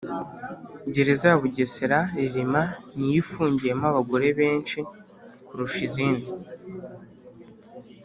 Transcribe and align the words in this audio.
Gereza 0.93 1.25
ya 1.31 1.37
Bugesera 1.41 1.99
Rilima 2.17 2.63
niyo 2.97 3.15
ifugiyemo 3.23 3.85
abagore 3.91 4.27
besnhi 4.37 4.81
kurusha 5.45 5.79
izindi 5.87 6.29